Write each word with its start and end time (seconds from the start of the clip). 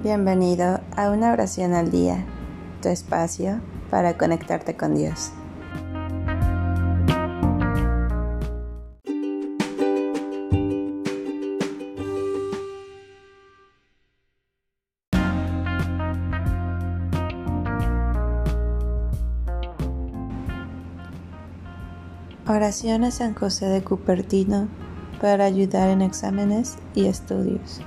Bienvenido 0.00 0.80
a 0.94 1.10
una 1.10 1.32
oración 1.32 1.74
al 1.74 1.90
día, 1.90 2.24
tu 2.80 2.88
espacio 2.88 3.60
para 3.90 4.16
conectarte 4.16 4.76
con 4.76 4.94
Dios. 4.94 5.32
Oración 22.46 23.02
a 23.02 23.10
San 23.10 23.34
José 23.34 23.66
de 23.66 23.82
Cupertino 23.82 24.68
para 25.20 25.44
ayudar 25.44 25.88
en 25.88 26.02
exámenes 26.02 26.76
y 26.94 27.06
estudios. 27.06 27.80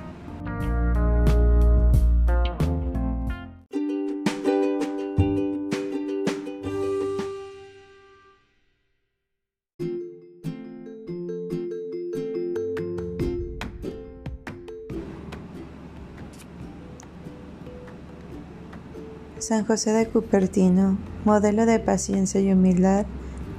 San 19.42 19.66
José 19.66 19.90
de 19.90 20.06
Cupertino, 20.06 20.98
modelo 21.24 21.66
de 21.66 21.80
paciencia 21.80 22.40
y 22.40 22.52
humildad, 22.52 23.06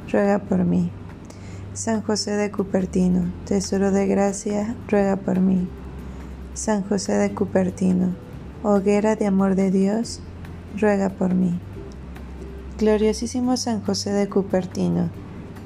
ruega 0.10 0.40
por 0.40 0.64
mí. 0.64 0.90
San 1.74 2.02
José 2.02 2.32
de 2.38 2.52
Cupertino, 2.52 3.34
tesoro 3.44 3.92
de 3.92 4.08
gracia, 4.08 4.78
ruega 4.88 5.18
por 5.18 5.42
mí. 5.42 5.68
San 6.54 6.84
José 6.84 7.16
de 7.16 7.34
Cupertino, 7.34 8.16
hoguera 8.64 9.18
de 9.18 9.26
amor 9.26 9.56
de 9.56 9.72
Dios, 9.72 10.22
ruega 10.80 11.10
por 11.10 11.34
mí. 11.34 11.60
Gloriosísimo 12.80 13.58
San 13.58 13.82
José 13.82 14.12
de 14.12 14.30
Cupertino, 14.30 15.10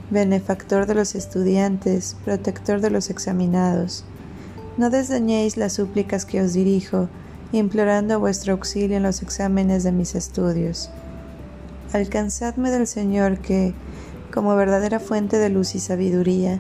benefactor 0.10 0.88
de 0.88 0.96
los 0.96 1.14
estudiantes, 1.14 2.18
protector 2.26 2.82
de 2.82 2.90
los 2.90 3.12
examinados, 3.12 4.04
no 4.78 4.90
desdeñéis 4.90 5.58
las 5.58 5.74
súplicas 5.74 6.26
que 6.26 6.42
os 6.42 6.54
dirijo, 6.54 7.08
implorando 7.52 8.20
vuestro 8.20 8.54
auxilio 8.54 8.98
en 8.98 9.04
los 9.04 9.22
exámenes 9.22 9.84
de 9.84 9.92
mis 9.92 10.16
estudios. 10.16 10.90
Alcanzadme 11.94 12.70
del 12.70 12.88
Señor 12.88 13.40
que, 13.40 13.74
como 14.34 14.56
verdadera 14.56 15.00
fuente 15.00 15.38
de 15.38 15.50
luz 15.50 15.76
y 15.76 15.80
sabiduría, 15.80 16.60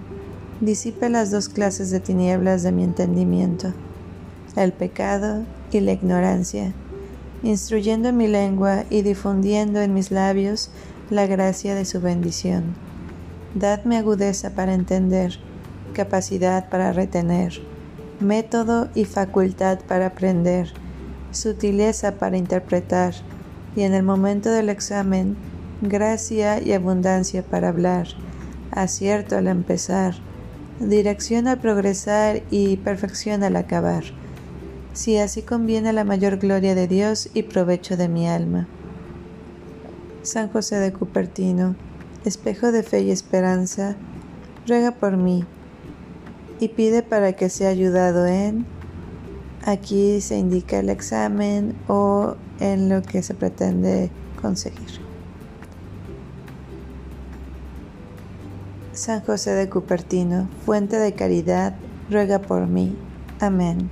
disipe 0.61 1.09
las 1.09 1.31
dos 1.31 1.49
clases 1.49 1.91
de 1.91 1.99
tinieblas 1.99 2.63
de 2.63 2.71
mi 2.71 2.83
entendimiento, 2.83 3.73
el 4.55 4.71
pecado 4.71 5.43
y 5.71 5.81
la 5.81 5.91
ignorancia, 5.91 6.73
instruyendo 7.43 8.09
en 8.09 8.17
mi 8.17 8.27
lengua 8.27 8.85
y 8.89 9.01
difundiendo 9.01 9.81
en 9.81 9.93
mis 9.93 10.11
labios 10.11 10.71
la 11.09 11.27
gracia 11.27 11.75
de 11.75 11.85
su 11.85 12.01
bendición. 12.01 12.75
Dadme 13.53 13.97
agudeza 13.97 14.51
para 14.51 14.73
entender, 14.73 15.39
capacidad 15.93 16.69
para 16.69 16.93
retener, 16.93 17.61
método 18.19 18.89
y 18.95 19.05
facultad 19.05 19.79
para 19.87 20.07
aprender, 20.07 20.73
sutileza 21.31 22.13
para 22.13 22.37
interpretar, 22.37 23.13
y 23.75 23.83
en 23.83 23.93
el 23.93 24.03
momento 24.03 24.49
del 24.49 24.69
examen, 24.69 25.35
gracia 25.81 26.61
y 26.61 26.73
abundancia 26.73 27.43
para 27.43 27.69
hablar, 27.69 28.07
acierto 28.71 29.37
al 29.37 29.47
empezar, 29.47 30.15
dirección 30.79 31.47
al 31.47 31.59
progresar 31.59 32.41
y 32.49 32.77
perfección 32.77 33.43
al 33.43 33.55
acabar, 33.55 34.03
si 34.93 35.17
así 35.17 35.43
conviene 35.43 35.93
la 35.93 36.03
mayor 36.03 36.37
gloria 36.37 36.73
de 36.73 36.87
Dios 36.87 37.29
y 37.33 37.43
provecho 37.43 37.97
de 37.97 38.09
mi 38.09 38.27
alma. 38.27 38.67
San 40.23 40.49
José 40.49 40.77
de 40.77 40.91
Cupertino, 40.91 41.75
espejo 42.25 42.71
de 42.71 42.83
fe 42.83 43.01
y 43.01 43.11
esperanza, 43.11 43.95
ruega 44.65 44.91
por 44.91 45.17
mí 45.17 45.45
y 46.59 46.69
pide 46.69 47.03
para 47.03 47.33
que 47.33 47.49
sea 47.49 47.69
ayudado 47.69 48.25
en, 48.25 48.65
aquí 49.65 50.21
se 50.21 50.37
indica 50.37 50.79
el 50.79 50.89
examen 50.89 51.75
o 51.87 52.35
en 52.59 52.89
lo 52.89 53.01
que 53.01 53.21
se 53.21 53.33
pretende 53.33 54.09
conseguir. 54.41 55.07
San 58.93 59.21
José 59.21 59.51
de 59.51 59.69
Cupertino, 59.69 60.49
fuente 60.65 60.97
de 60.97 61.13
caridad, 61.13 61.75
ruega 62.09 62.39
por 62.39 62.65
mí. 62.65 62.97
Amén. 63.39 63.91